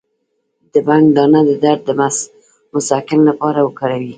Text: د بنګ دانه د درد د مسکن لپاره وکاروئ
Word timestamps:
د 0.73 0.75
بنګ 0.87 1.05
دانه 1.15 1.39
د 1.49 1.51
درد 1.63 1.81
د 1.85 1.89
مسکن 2.75 3.19
لپاره 3.29 3.59
وکاروئ 3.63 4.09